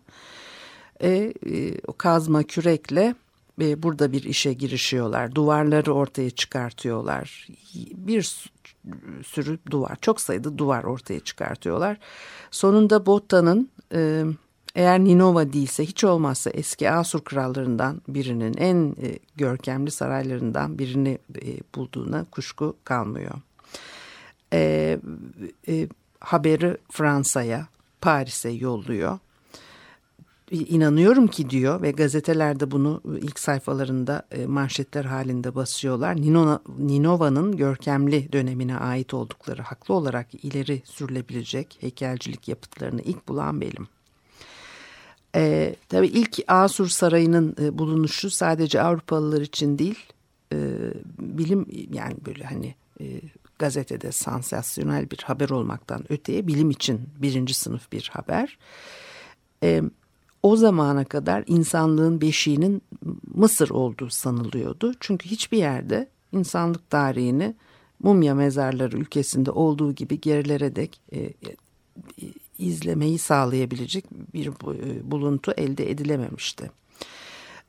E, 0.99 1.09
e, 1.09 1.79
o 1.87 1.93
kazma 1.93 2.43
kürekle 2.43 3.15
burada 3.59 4.11
bir 4.11 4.23
işe 4.23 4.53
girişiyorlar. 4.53 5.35
Duvarları 5.35 5.93
ortaya 5.93 6.29
çıkartıyorlar. 6.29 7.47
Bir 7.93 8.49
sürü 9.25 9.59
duvar, 9.71 9.97
çok 10.01 10.21
sayıda 10.21 10.57
duvar 10.57 10.83
ortaya 10.83 11.19
çıkartıyorlar. 11.19 11.97
Sonunda 12.51 13.05
Botta'nın 13.05 13.69
e, 13.93 14.23
eğer 14.75 14.99
Ninova 14.99 15.53
değilse 15.53 15.85
hiç 15.85 16.03
olmazsa 16.03 16.49
eski 16.49 16.91
Asur 16.91 17.21
krallarından 17.21 18.01
birinin 18.07 18.53
en 18.57 18.95
e, 19.01 19.19
görkemli 19.35 19.91
saraylarından 19.91 20.79
birini 20.79 21.17
e, 21.35 21.47
bulduğuna 21.75 22.25
kuşku 22.31 22.77
kalmıyor. 22.83 23.35
E, 24.53 24.99
haberi 26.19 26.77
Fransa'ya, 26.91 27.67
Paris'e 28.01 28.49
yolluyor. 28.49 29.19
İnanıyorum 30.51 31.27
ki 31.27 31.49
diyor 31.49 31.81
ve 31.81 31.91
gazetelerde 31.91 32.71
bunu 32.71 33.01
ilk 33.21 33.39
sayfalarında 33.39 34.23
e, 34.31 34.45
manşetler 34.45 35.05
halinde 35.05 35.55
basıyorlar. 35.55 36.15
Ninova'nın 36.79 37.57
görkemli 37.57 38.31
dönemine 38.33 38.77
ait 38.77 39.13
oldukları 39.13 39.61
haklı 39.61 39.93
olarak 39.93 40.45
ileri 40.45 40.81
sürülebilecek 40.85 41.77
heykelcilik 41.79 42.47
yapıtlarını 42.47 43.01
ilk 43.01 43.27
bulan 43.27 43.61
benim. 43.61 43.87
E, 45.35 45.75
tabii 45.89 46.07
ilk 46.07 46.39
Asur 46.47 46.87
Sarayı'nın 46.87 47.55
e, 47.61 47.77
bulunuşu 47.77 48.29
sadece 48.29 48.81
Avrupalılar 48.81 49.41
için 49.41 49.79
değil, 49.79 49.99
e, 50.53 50.57
bilim 51.19 51.65
yani 51.93 52.15
böyle 52.25 52.43
hani 52.43 52.75
e, 53.01 53.05
gazetede 53.59 54.11
sansasyonel 54.11 55.11
bir 55.11 55.19
haber 55.23 55.49
olmaktan 55.49 56.11
öteye 56.11 56.47
bilim 56.47 56.69
için 56.69 57.01
birinci 57.17 57.53
sınıf 57.53 57.91
bir 57.91 58.09
haber. 58.13 58.57
E, 59.63 59.81
o 60.43 60.55
zamana 60.55 61.05
kadar 61.05 61.43
insanlığın 61.47 62.21
beşiğinin 62.21 62.81
Mısır 63.33 63.69
olduğu 63.69 64.09
sanılıyordu. 64.09 64.93
Çünkü 64.99 65.29
hiçbir 65.29 65.57
yerde 65.57 66.09
insanlık 66.31 66.89
tarihini 66.89 67.55
mumya 68.03 68.35
mezarları 68.35 68.97
ülkesinde 68.97 69.51
olduğu 69.51 69.93
gibi 69.95 70.21
gerilere 70.21 70.75
dek 70.75 71.01
e, 71.11 71.19
e, 71.19 71.33
izlemeyi 72.57 73.17
sağlayabilecek 73.17 74.05
bir 74.33 74.47
e, 74.47 75.11
buluntu 75.11 75.51
elde 75.57 75.91
edilememişti. 75.91 76.71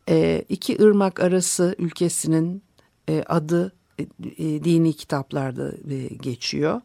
E, 0.09 0.45
iki 0.49 0.83
ırmak 0.83 1.21
arası 1.21 1.75
ülkesinin 1.79 2.63
e, 3.09 3.23
adı 3.27 3.73
e, 3.99 4.03
e, 4.23 4.65
dini 4.65 4.93
kitaplarda 4.93 5.73
e, 5.91 6.15
geçiyor. 6.15 6.81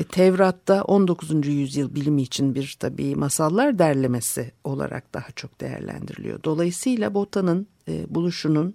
E, 0.00 0.04
Tevrat'ta 0.04 0.82
19. 0.82 1.46
yüzyıl 1.46 1.94
bilimi 1.94 2.22
için 2.22 2.54
bir 2.54 2.76
tabii 2.80 3.16
masallar 3.16 3.78
derlemesi 3.78 4.52
olarak 4.64 5.14
daha 5.14 5.30
çok 5.30 5.60
değerlendiriliyor. 5.60 6.42
Dolayısıyla 6.44 7.14
Bota'nın 7.14 7.66
e, 7.88 8.14
buluşunun 8.14 8.74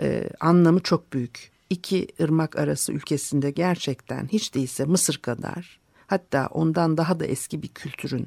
e, 0.00 0.28
anlamı 0.40 0.80
çok 0.80 1.12
büyük. 1.12 1.50
İki 1.70 2.08
ırmak 2.20 2.58
arası 2.58 2.92
ülkesinde 2.92 3.50
gerçekten 3.50 4.28
hiç 4.28 4.54
değilse 4.54 4.84
Mısır 4.84 5.18
kadar 5.18 5.80
hatta 6.06 6.46
ondan 6.46 6.96
daha 6.96 7.20
da 7.20 7.26
eski 7.26 7.62
bir 7.62 7.68
kültürün 7.68 8.26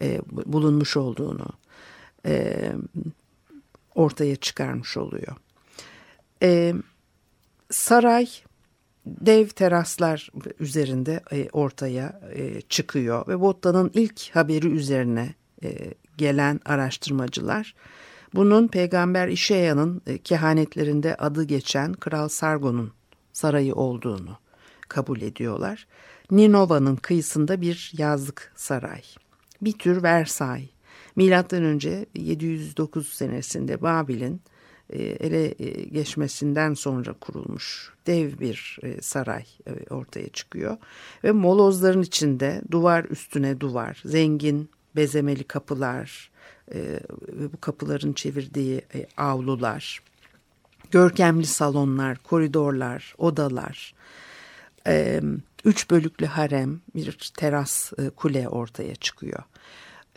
e, 0.00 0.20
bulunmuş 0.28 0.96
olduğunu 0.96 1.46
e, 2.26 2.56
ortaya 3.94 4.36
çıkarmış 4.36 4.96
oluyor. 4.96 5.36
E, 6.42 6.74
saray 7.70 8.28
dev 9.06 9.48
teraslar 9.48 10.30
üzerinde 10.60 11.20
e, 11.32 11.48
ortaya 11.52 12.20
e, 12.34 12.60
çıkıyor 12.60 13.28
ve 13.28 13.40
Botta'nın 13.40 13.90
ilk 13.94 14.30
haberi 14.34 14.68
üzerine 14.68 15.34
e, 15.64 15.94
gelen 16.16 16.60
araştırmacılar 16.64 17.74
bunun 18.34 18.68
peygamber 18.68 19.28
İşeya'nın 19.28 20.02
kehanetlerinde 20.24 21.14
adı 21.16 21.44
geçen 21.44 21.92
Kral 21.92 22.28
Sargon'un 22.28 22.92
sarayı 23.32 23.74
olduğunu 23.74 24.38
kabul 24.88 25.20
ediyorlar. 25.20 25.86
Ninova'nın 26.30 26.96
kıyısında 26.96 27.60
bir 27.60 27.92
yazlık 27.98 28.52
saray. 28.56 29.02
Bir 29.62 29.72
tür 29.72 30.02
Versay. 30.02 30.68
Milattan 31.16 31.62
önce 31.64 32.06
709 32.14 33.08
senesinde 33.08 33.82
Babil'in 33.82 34.40
ele 34.98 35.54
e, 35.58 35.84
geçmesinden 35.84 36.74
sonra 36.74 37.12
kurulmuş 37.12 37.92
dev 38.06 38.38
bir 38.38 38.78
e, 38.82 39.02
saray 39.02 39.44
ortaya 39.90 40.28
çıkıyor. 40.28 40.76
Ve 41.24 41.32
molozların 41.32 42.02
içinde 42.02 42.62
duvar 42.70 43.04
üstüne 43.04 43.60
duvar, 43.60 44.02
zengin 44.04 44.70
bezemeli 44.96 45.44
kapılar 45.44 46.30
ve 47.28 47.52
bu 47.52 47.60
kapıların 47.60 48.12
çevirdiği 48.12 48.82
avlular, 49.16 50.02
görkemli 50.90 51.46
salonlar, 51.46 52.18
koridorlar, 52.18 53.14
odalar, 53.18 53.94
üç 55.64 55.90
bölüklü 55.90 56.26
harem, 56.26 56.80
bir 56.94 57.32
teras 57.36 57.92
kule 58.16 58.48
ortaya 58.48 58.94
çıkıyor 58.94 59.42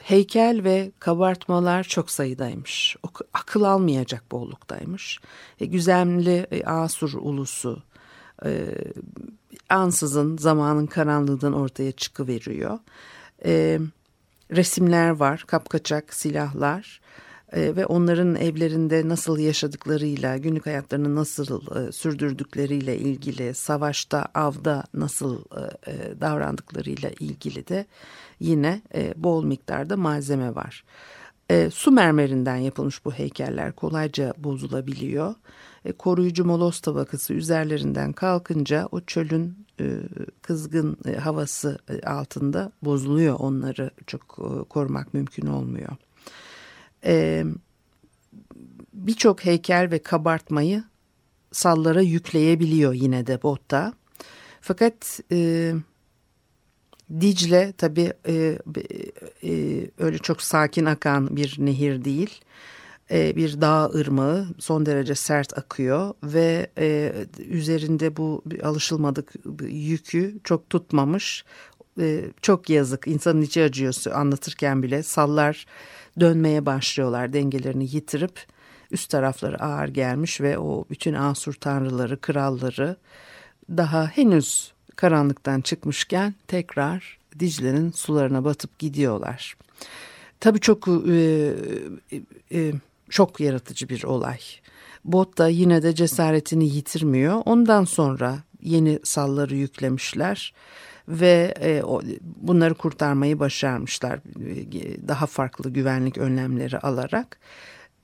heykel 0.05 0.63
ve 0.63 0.91
kabartmalar 0.99 1.83
çok 1.83 2.11
sayıdaymış. 2.11 2.95
Akıl 3.33 3.63
almayacak 3.63 4.31
bolluktaymış. 4.31 5.19
E, 5.59 5.65
güzemli 5.65 6.47
e, 6.51 6.63
Asur 6.63 7.13
ulusu 7.13 7.83
e, 8.45 8.65
ansızın 9.69 10.37
zamanın 10.37 10.85
karanlığından 10.85 11.53
ortaya 11.53 11.91
çıkıveriyor. 11.91 12.79
E, 13.45 13.79
resimler 14.51 15.09
var, 15.09 15.43
kapkaçak 15.47 16.13
silahlar 16.13 17.01
ve 17.53 17.85
onların 17.85 18.35
evlerinde 18.35 19.07
nasıl 19.07 19.39
yaşadıklarıyla, 19.39 20.37
günlük 20.37 20.65
hayatlarını 20.65 21.15
nasıl 21.15 21.61
e, 21.75 21.91
sürdürdükleriyle 21.91 22.97
ilgili, 22.97 23.53
savaşta, 23.53 24.27
avda 24.33 24.83
nasıl 24.93 25.39
e, 25.39 25.91
e, 25.91 26.21
davrandıklarıyla 26.21 27.09
ilgili 27.19 27.67
de 27.67 27.85
yine 28.39 28.81
bol 29.15 29.43
miktarda 29.43 29.97
malzeme 29.97 30.55
var. 30.55 30.83
Su 31.73 31.91
mermerinden 31.91 32.55
yapılmış 32.55 33.05
bu 33.05 33.11
heykeller 33.11 33.71
kolayca 33.71 34.33
bozulabiliyor. 34.37 35.35
Koruyucu 35.97 36.45
molos 36.45 36.79
tabakası 36.79 37.33
üzerlerinden 37.33 38.13
kalkınca 38.13 38.87
o 38.91 39.01
çölün 39.01 39.65
kızgın 40.41 40.97
havası 41.19 41.79
altında 42.05 42.71
bozuluyor. 42.81 43.35
Onları 43.39 43.91
çok 44.07 44.21
korumak 44.69 45.13
mümkün 45.13 45.47
olmuyor. 45.47 45.91
E, 47.05 47.43
Birçok 48.93 49.45
heykel 49.45 49.91
ve 49.91 49.99
kabartmayı 49.99 50.83
sallara 51.51 52.01
yükleyebiliyor 52.01 52.93
yine 52.93 53.27
de 53.27 53.41
botta. 53.43 53.93
Fakat 54.61 55.19
e, 55.31 55.73
Dicle 57.21 57.73
tabii 57.77 58.13
e, 58.27 58.59
e, 59.43 59.51
öyle 59.97 60.17
çok 60.17 60.41
sakin 60.41 60.85
akan 60.85 61.35
bir 61.35 61.55
nehir 61.59 62.05
değil. 62.05 62.41
E, 63.11 63.35
bir 63.35 63.61
dağ 63.61 63.85
ırmağı 63.85 64.47
son 64.59 64.85
derece 64.85 65.15
sert 65.15 65.57
akıyor 65.57 66.13
ve 66.23 66.67
e, 66.77 67.13
üzerinde 67.37 68.17
bu 68.17 68.43
alışılmadık 68.63 69.33
yükü 69.69 70.39
çok 70.43 70.69
tutmamış. 70.69 71.45
E, 71.99 72.21
çok 72.41 72.69
yazık 72.69 73.07
insanın 73.07 73.41
içi 73.41 73.63
acıyor 73.63 73.95
anlatırken 74.13 74.83
bile 74.83 75.03
sallar 75.03 75.65
dönmeye 76.19 76.65
başlıyorlar 76.65 77.33
dengelerini 77.33 77.95
yitirip 77.95 78.45
üst 78.91 79.09
tarafları 79.09 79.63
ağır 79.63 79.87
gelmiş 79.87 80.41
ve 80.41 80.57
o 80.57 80.85
bütün 80.89 81.13
Asur 81.13 81.53
tanrıları 81.53 82.21
kralları 82.21 82.95
daha 83.69 84.07
henüz 84.07 84.73
karanlıktan 84.95 85.61
çıkmışken 85.61 86.35
tekrar 86.47 87.17
Dicle'nin 87.39 87.91
sularına 87.91 88.43
batıp 88.43 88.79
gidiyorlar. 88.79 89.57
Tabii 90.39 90.59
çok 90.59 90.87
e, 90.87 91.53
e, 92.51 92.73
çok 93.09 93.39
yaratıcı 93.39 93.89
bir 93.89 94.03
olay. 94.03 94.39
Bot 95.05 95.37
da 95.37 95.47
yine 95.47 95.83
de 95.83 95.95
cesaretini 95.95 96.65
yitirmiyor. 96.65 97.41
Ondan 97.45 97.83
sonra 97.83 98.37
yeni 98.61 98.99
salları 99.03 99.55
yüklemişler 99.55 100.53
ve 101.07 101.53
e, 101.59 101.83
o, 101.83 102.01
bunları 102.47 102.73
kurtarmayı 102.73 103.39
başarmışlar. 103.39 104.15
E, 104.15 105.07
daha 105.07 105.25
farklı 105.25 105.69
güvenlik 105.69 106.17
önlemleri 106.17 106.79
alarak. 106.79 107.39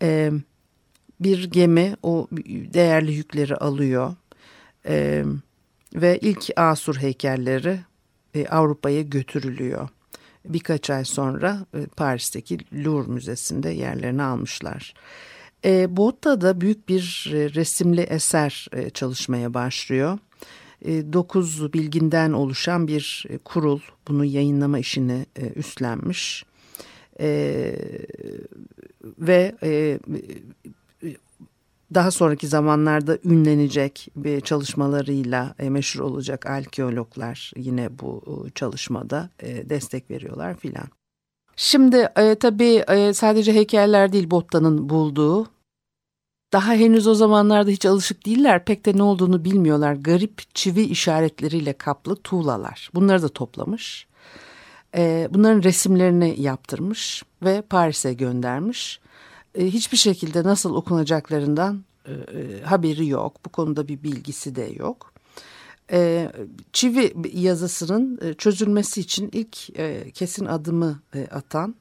E, 0.01 0.31
bir 1.19 1.51
gemi 1.51 1.95
o 2.03 2.27
değerli 2.73 3.13
yükleri 3.13 3.55
alıyor. 3.55 4.15
E, 4.85 5.23
ve 5.95 6.17
ilk 6.17 6.49
Asur 6.55 6.95
heykelleri 6.95 7.79
Avrupa'ya 8.49 9.01
götürülüyor. 9.01 9.89
Birkaç 10.45 10.89
ay 10.89 11.05
sonra 11.05 11.65
Paris'teki 11.97 12.57
Louvre 12.73 13.11
Müzesi'nde 13.11 13.69
yerlerini 13.69 14.23
almışlar. 14.23 14.93
E, 15.65 15.97
Botta'da 15.97 16.61
büyük 16.61 16.89
bir 16.89 17.29
resimli 17.31 18.01
eser 18.01 18.67
çalışmaya 18.93 19.53
başlıyor. 19.53 20.19
E, 20.85 21.13
dokuz 21.13 21.73
bilginden 21.73 22.31
oluşan 22.31 22.87
bir 22.87 23.25
e, 23.29 23.37
kurul 23.37 23.79
bunu 24.07 24.25
yayınlama 24.25 24.79
işini 24.79 25.25
e, 25.35 25.49
üstlenmiş. 25.55 26.45
E, 27.19 27.73
ve 29.19 29.55
e, 29.63 29.99
daha 31.93 32.11
sonraki 32.11 32.47
zamanlarda 32.47 33.17
ünlenecek 33.25 34.07
bir 34.15 34.41
çalışmalarıyla 34.41 35.55
e, 35.59 35.69
meşhur 35.69 35.99
olacak 35.99 36.45
arkeologlar 36.45 37.51
yine 37.55 37.99
bu 37.99 38.23
e, 38.47 38.49
çalışmada 38.49 39.29
e, 39.39 39.69
destek 39.69 40.11
veriyorlar 40.11 40.57
filan. 40.57 40.87
Şimdi 41.55 42.09
e, 42.15 42.35
tabii 42.35 42.83
e, 42.87 43.13
sadece 43.13 43.53
heykeller 43.53 44.13
değil 44.13 44.31
Botta'nın 44.31 44.89
bulduğu. 44.89 45.47
Daha 46.53 46.73
henüz 46.73 47.07
o 47.07 47.15
zamanlarda 47.15 47.71
hiç 47.71 47.85
alışık 47.85 48.25
değiller. 48.25 48.65
Pek 48.65 48.85
de 48.85 48.97
ne 48.97 49.03
olduğunu 49.03 49.45
bilmiyorlar. 49.45 49.93
Garip 49.93 50.55
çivi 50.55 50.81
işaretleriyle 50.81 51.73
kaplı 51.73 52.15
tuğlalar. 52.15 52.89
Bunları 52.95 53.21
da 53.21 53.29
toplamış. 53.29 54.07
E, 54.95 55.27
bunların 55.31 55.63
resimlerini 55.63 56.41
yaptırmış 56.41 57.23
ve 57.43 57.61
Paris'e 57.61 58.13
göndermiş. 58.13 58.99
E, 59.55 59.65
hiçbir 59.65 59.97
şekilde 59.97 60.43
nasıl 60.43 60.75
okunacaklarından 60.75 61.83
e, 62.05 62.11
e, 62.11 62.61
haberi 62.61 63.07
yok. 63.07 63.45
Bu 63.45 63.49
konuda 63.49 63.87
bir 63.87 64.03
bilgisi 64.03 64.55
de 64.55 64.71
yok. 64.75 65.13
E, 65.91 66.31
çivi 66.73 67.13
yazısının 67.33 68.19
e, 68.21 68.33
çözülmesi 68.33 69.01
için 69.01 69.29
ilk 69.33 69.57
kesin 70.15 70.45
adımı 70.45 70.99
atan 71.31 71.75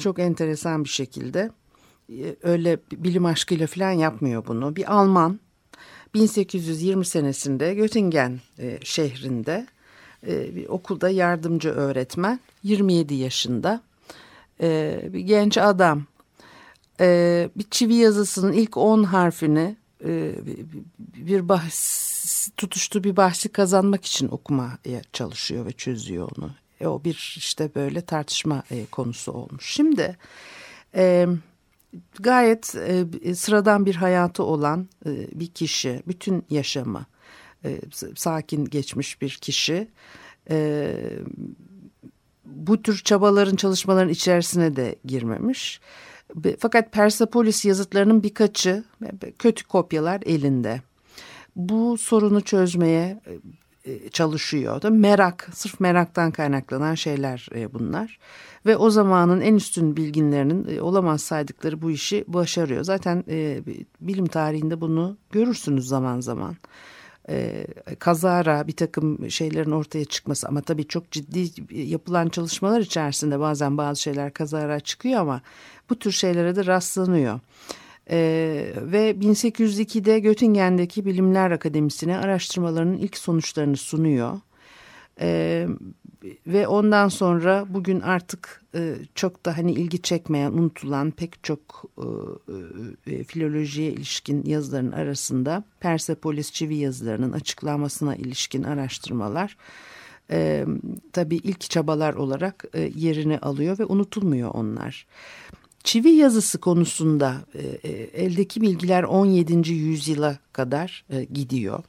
çok 0.00 0.18
enteresan 0.18 0.84
bir 0.84 0.88
şekilde 0.88 1.50
öyle 2.42 2.78
bilim 2.92 3.26
aşkıyla 3.26 3.66
falan 3.66 3.92
yapmıyor 3.92 4.46
bunu. 4.46 4.76
Bir 4.76 4.94
Alman 4.94 5.40
1820 6.14 7.04
senesinde 7.04 7.74
Göttingen 7.74 8.40
e, 8.58 8.78
şehrinde 8.82 9.66
e, 10.26 10.56
bir 10.56 10.66
okulda 10.68 11.10
yardımcı 11.10 11.68
öğretmen 11.68 12.40
27 12.62 13.14
yaşında 13.14 13.80
e, 14.60 15.00
bir 15.12 15.20
genç 15.20 15.58
adam 15.58 16.04
e, 17.00 17.50
bir 17.56 17.66
çivi 17.70 17.94
yazısının 17.94 18.52
ilk 18.52 18.76
10 18.76 19.02
harfini 19.04 19.76
e, 20.04 20.32
bir 21.16 21.48
bahs, 21.48 22.48
tutuştuğu 22.56 23.04
bir 23.04 23.16
bahsi 23.16 23.48
kazanmak 23.48 24.04
için 24.04 24.28
okumaya 24.28 25.02
çalışıyor 25.12 25.66
ve 25.66 25.72
çözüyor 25.72 26.28
onu. 26.38 26.50
E, 26.80 26.86
o 26.86 27.04
bir 27.04 27.34
işte 27.36 27.70
böyle 27.74 28.00
tartışma 28.00 28.62
e, 28.70 28.86
konusu 28.86 29.32
olmuş. 29.32 29.72
Şimdi 29.72 30.16
e, 30.94 31.26
gayet 32.20 32.74
e, 33.22 33.34
sıradan 33.34 33.86
bir 33.86 33.94
hayatı 33.94 34.42
olan 34.42 34.88
e, 35.06 35.40
bir 35.40 35.46
kişi, 35.46 36.02
bütün 36.08 36.44
yaşamı 36.50 37.06
e, 37.64 37.80
sakin 38.14 38.64
geçmiş 38.64 39.22
bir 39.22 39.30
kişi 39.30 39.88
e, 40.50 40.92
bu 42.44 42.82
tür 42.82 42.98
çabaların 43.04 43.56
çalışmaların 43.56 44.10
içerisine 44.10 44.76
de 44.76 44.96
girmemiş. 45.04 45.80
Fakat 46.58 46.92
Persepolis 46.92 47.64
yazıtlarının 47.64 48.22
birkaçı 48.22 48.84
kötü 49.38 49.64
kopyalar 49.64 50.22
elinde. 50.26 50.80
Bu 51.56 51.98
sorunu 51.98 52.40
çözmeye 52.40 53.20
e, 53.86 54.08
çalışıyor. 54.08 54.88
Merak, 54.90 55.48
sırf 55.52 55.80
meraktan 55.80 56.30
kaynaklanan 56.30 56.94
şeyler 56.94 57.48
e, 57.54 57.74
bunlar. 57.74 58.18
Ve 58.66 58.76
o 58.76 58.90
zamanın 58.90 59.40
en 59.40 59.54
üstün 59.54 59.96
bilginlerinin 59.96 60.76
e, 60.76 60.80
olamaz 60.80 61.20
saydıkları 61.20 61.82
bu 61.82 61.90
işi 61.90 62.24
başarıyor. 62.28 62.84
Zaten 62.84 63.24
bilim 64.00 64.26
tarihinde 64.26 64.80
bunu 64.80 65.16
görürsünüz 65.30 65.88
zaman 65.88 66.20
zaman 66.20 66.56
kazara 67.98 68.66
bir 68.66 68.76
takım 68.76 69.30
şeylerin 69.30 69.70
ortaya 69.70 70.04
çıkması 70.04 70.48
ama 70.48 70.60
tabii 70.60 70.88
çok 70.88 71.10
ciddi 71.10 71.48
yapılan 71.70 72.28
çalışmalar 72.28 72.80
içerisinde 72.80 73.40
bazen 73.40 73.78
bazı 73.78 74.02
şeyler 74.02 74.32
kazara 74.32 74.80
çıkıyor 74.80 75.20
ama 75.20 75.40
bu 75.90 75.98
tür 75.98 76.12
şeylere 76.12 76.56
de 76.56 76.66
rastlanıyor. 76.66 77.40
Ee, 78.10 78.72
ve 78.76 79.10
1802'de 79.10 80.18
Göttingen'deki 80.18 81.04
Bilimler 81.04 81.50
Akademisi'ne 81.50 82.18
araştırmalarının 82.18 82.98
ilk 82.98 83.16
sonuçlarını 83.16 83.76
sunuyor. 83.76 84.40
Ee, 85.20 85.66
ve 86.46 86.66
ondan 86.66 87.08
sonra 87.08 87.66
bugün 87.68 88.00
artık 88.00 88.62
e, 88.74 88.94
çok 89.14 89.46
da 89.46 89.58
hani 89.58 89.72
ilgi 89.72 90.02
çekmeyen, 90.02 90.52
unutulan 90.52 91.10
pek 91.10 91.44
çok 91.44 91.84
e, 93.06 93.12
e, 93.12 93.24
filolojiye 93.24 93.92
ilişkin 93.92 94.44
yazıların 94.44 94.92
arasında 94.92 95.64
Persepolis 95.80 96.52
çivi 96.52 96.76
yazılarının 96.76 97.32
açıklanmasına 97.32 98.16
ilişkin 98.16 98.62
araştırmalar 98.62 99.56
e, 100.30 100.66
tabii 101.12 101.36
ilk 101.36 101.60
çabalar 101.60 102.14
olarak 102.14 102.64
e, 102.74 102.92
yerini 102.96 103.38
alıyor 103.38 103.78
ve 103.78 103.84
unutulmuyor 103.84 104.50
onlar. 104.54 105.06
Çivi 105.86 106.10
yazısı 106.10 106.58
konusunda 106.58 107.36
e, 107.54 107.88
e, 107.90 107.90
eldeki 108.24 108.60
bilgiler 108.60 109.02
17. 109.02 109.72
yüzyıla 109.72 110.38
kadar 110.52 111.04
e, 111.10 111.24
gidiyor. 111.24 111.84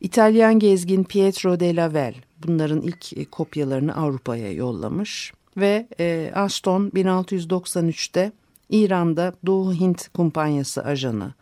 İtalyan 0.00 0.58
gezgin 0.58 1.04
Pietro 1.04 1.60
della 1.60 1.94
Vel 1.94 2.14
bunların 2.46 2.80
ilk 2.80 3.32
kopyalarını 3.32 3.96
Avrupa'ya 3.96 4.52
yollamış 4.52 5.32
ve 5.56 5.88
Aston 6.34 6.88
1693'te 6.88 8.32
İran'da 8.70 9.32
Doğu 9.46 9.74
Hint 9.74 10.08
Kumpanyası 10.08 10.84
ajanı 10.84 11.34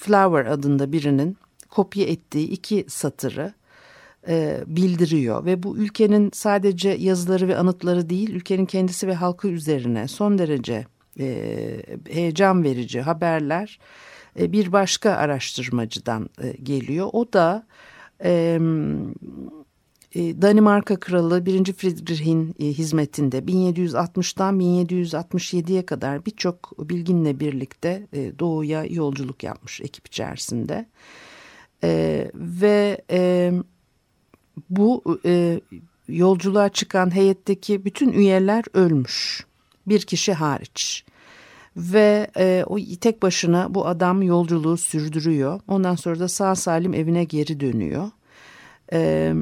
Flower 0.00 0.46
adında 0.46 0.92
birinin 0.92 1.36
kopya 1.70 2.04
ettiği 2.04 2.48
iki 2.48 2.84
satırı 2.88 3.52
e, 4.28 4.60
bildiriyor 4.66 5.44
ve 5.44 5.62
bu 5.62 5.78
ülkenin 5.78 6.30
sadece 6.34 6.88
yazıları 6.88 7.48
ve 7.48 7.56
anıtları 7.56 8.08
değil 8.08 8.34
ülkenin 8.34 8.66
kendisi 8.66 9.08
ve 9.08 9.14
halkı 9.14 9.48
üzerine 9.48 10.08
son 10.08 10.38
derece 10.38 10.86
e, 11.20 11.82
heyecan 12.10 12.64
verici 12.64 13.00
haberler 13.00 13.78
e, 14.40 14.52
bir 14.52 14.72
başka 14.72 15.10
araştırmacıdan 15.10 16.30
e, 16.42 16.52
geliyor. 16.62 17.08
O 17.12 17.32
da 17.32 17.66
e, 18.24 18.60
Danimarka 20.16 21.00
Kralı 21.00 21.46
1. 21.46 21.72
Friedrich'in 21.72 22.54
hizmetinde 22.60 23.38
1760'dan 23.38 24.60
1767'ye 24.60 25.86
kadar 25.86 26.26
birçok 26.26 26.88
bilginle 26.90 27.40
birlikte 27.40 28.06
doğuya 28.38 28.84
yolculuk 28.84 29.42
yapmış 29.42 29.80
ekip 29.80 30.06
içerisinde. 30.06 30.86
Ve 32.34 33.02
bu 34.70 35.18
yolculuğa 36.08 36.68
çıkan 36.68 37.14
heyetteki 37.14 37.84
bütün 37.84 38.12
üyeler 38.12 38.64
ölmüş. 38.74 39.46
Bir 39.86 40.00
kişi 40.00 40.32
hariç. 40.32 41.04
Ve 41.76 42.30
e, 42.36 42.64
o 42.66 42.78
tek 43.00 43.22
başına 43.22 43.74
bu 43.74 43.86
adam 43.86 44.22
yolculuğu 44.22 44.76
sürdürüyor. 44.76 45.60
Ondan 45.68 45.94
sonra 45.94 46.18
da 46.18 46.28
sağ 46.28 46.54
salim 46.54 46.94
evine 46.94 47.24
geri 47.24 47.60
dönüyor. 47.60 48.10
E, 48.92 49.32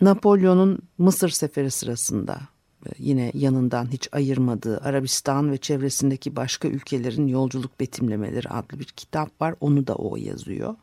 Napolyon'un 0.00 0.78
Mısır 0.98 1.28
seferi 1.28 1.70
sırasında 1.70 2.40
e, 2.86 2.90
yine 2.98 3.32
yanından 3.34 3.92
hiç 3.92 4.08
ayırmadığı 4.12 4.78
Arabistan 4.78 5.50
ve 5.50 5.58
çevresindeki 5.58 6.36
başka 6.36 6.68
ülkelerin 6.68 7.26
yolculuk 7.26 7.80
betimlemeleri 7.80 8.48
adlı 8.48 8.78
bir 8.78 8.84
kitap 8.84 9.40
var. 9.40 9.54
Onu 9.60 9.86
da 9.86 9.94
o 9.94 10.16
yazıyor. 10.16 10.74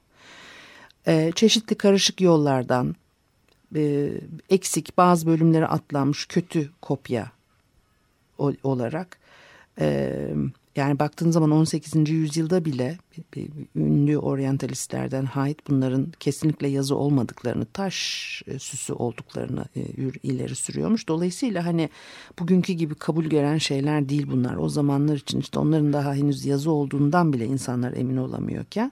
E, 1.07 1.31
çeşitli 1.35 1.75
karışık 1.75 2.21
yollardan 2.21 2.95
e, 3.75 4.11
eksik 4.49 4.97
bazı 4.97 5.27
bölümleri 5.27 5.67
atlanmış 5.67 6.25
kötü 6.25 6.69
kopya 6.81 7.31
olarak 8.63 9.17
yani 10.75 10.99
baktığın 10.99 11.31
zaman 11.31 11.51
18. 11.51 12.09
yüzyılda 12.09 12.65
bile 12.65 12.97
ünlü 13.75 14.17
oryantalistlerden 14.17 15.25
Haid 15.25 15.59
bunların 15.67 16.11
kesinlikle 16.19 16.67
yazı 16.67 16.95
olmadıklarını, 16.95 17.65
taş 17.65 17.93
süsü 18.59 18.93
olduklarını 18.93 19.65
ileri 20.23 20.55
sürüyormuş. 20.55 21.07
Dolayısıyla 21.07 21.65
hani 21.65 21.89
bugünkü 22.39 22.73
gibi 22.73 22.95
kabul 22.95 23.25
gören 23.25 23.57
şeyler 23.57 24.09
değil 24.09 24.27
bunlar. 24.31 24.55
O 24.55 24.69
zamanlar 24.69 25.15
için 25.15 25.39
işte 25.39 25.59
onların 25.59 25.93
daha 25.93 26.13
henüz 26.13 26.45
yazı 26.45 26.71
olduğundan 26.71 27.33
bile 27.33 27.45
insanlar 27.45 27.93
emin 27.93 28.17
olamıyorken 28.17 28.91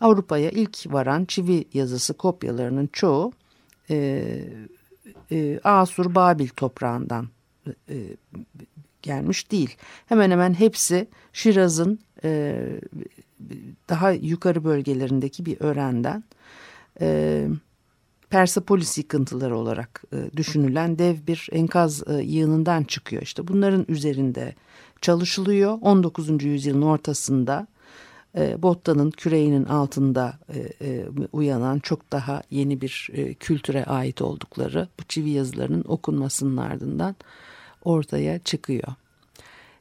Avrupa'ya 0.00 0.50
ilk 0.50 0.92
varan 0.92 1.24
çivi 1.24 1.64
yazısı 1.74 2.14
kopyalarının 2.14 2.88
çoğu 2.92 3.32
e, 3.90 4.24
e, 5.30 5.60
Asur 5.64 6.14
Babil 6.14 6.48
toprağından 6.48 7.28
e, 7.66 7.96
gelmiş 9.02 9.50
değil. 9.50 9.76
Hemen 10.06 10.30
hemen 10.30 10.54
hepsi 10.54 11.08
Şiraz'ın 11.32 11.98
e, 12.24 12.62
daha 13.88 14.10
yukarı 14.10 14.64
bölgelerindeki 14.64 15.46
bir 15.46 15.60
öğrenden 15.60 16.24
e, 17.00 17.48
Persepolis 18.30 18.98
yıkıntıları 18.98 19.56
olarak 19.56 20.02
e, 20.12 20.36
düşünülen 20.36 20.98
dev 20.98 21.16
bir 21.26 21.48
enkaz 21.52 22.02
e, 22.08 22.14
yığınından 22.14 22.84
çıkıyor. 22.84 23.22
İşte 23.22 23.48
bunların 23.48 23.84
üzerinde 23.88 24.54
çalışılıyor. 25.00 25.78
19. 25.80 26.44
yüzyılın 26.44 26.82
ortasında 26.82 27.66
e, 28.38 28.62
Botta'nın 28.62 29.10
küreğinin 29.10 29.64
altında 29.64 30.38
e, 30.54 30.58
e, 30.88 31.06
uyanan 31.32 31.78
çok 31.78 32.12
daha 32.12 32.42
yeni 32.50 32.80
bir 32.80 33.08
e, 33.12 33.34
kültüre 33.34 33.84
ait 33.84 34.22
oldukları 34.22 34.88
bu 35.00 35.04
çivi 35.04 35.30
yazılarının 35.30 35.84
okunmasının 35.88 36.56
ardından 36.56 37.16
ortaya 37.84 38.38
çıkıyor. 38.38 38.88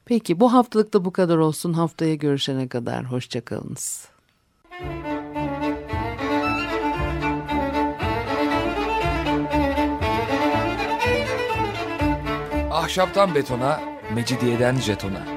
Peki 0.05 0.39
bu 0.39 0.53
haftalıkta 0.53 1.05
bu 1.05 1.11
kadar 1.11 1.37
olsun. 1.37 1.73
Haftaya 1.73 2.15
görüşene 2.15 2.67
kadar 2.67 3.05
hoşçakalınız. 3.05 4.07
Ahşaptan 12.71 13.35
betona, 13.35 13.81
mecidiyeden 14.15 14.75
jetona. 14.75 15.36